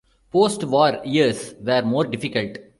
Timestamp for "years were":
1.05-1.83